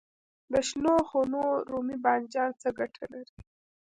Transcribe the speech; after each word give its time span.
د 0.51 0.53
شنو 0.67 0.95
خونو 1.09 1.43
رومي 1.69 1.97
بانجان 2.03 2.51
څه 2.61 2.69
ګټه 2.79 3.03
لري؟ 3.13 3.39